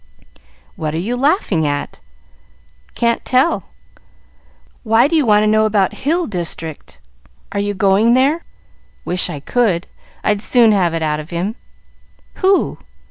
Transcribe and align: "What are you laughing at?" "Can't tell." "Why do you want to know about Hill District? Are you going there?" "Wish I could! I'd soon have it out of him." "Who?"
"What 0.75 0.95
are 0.95 0.97
you 0.97 1.15
laughing 1.15 1.67
at?" 1.67 1.99
"Can't 2.95 3.23
tell." 3.23 3.65
"Why 4.81 5.07
do 5.07 5.15
you 5.15 5.27
want 5.27 5.43
to 5.43 5.47
know 5.47 5.67
about 5.67 5.93
Hill 5.93 6.25
District? 6.25 6.97
Are 7.51 7.59
you 7.59 7.75
going 7.75 8.15
there?" 8.15 8.43
"Wish 9.05 9.29
I 9.29 9.39
could! 9.39 9.85
I'd 10.23 10.41
soon 10.41 10.71
have 10.71 10.95
it 10.95 11.03
out 11.03 11.19
of 11.19 11.29
him." 11.29 11.53
"Who?" 12.37 12.79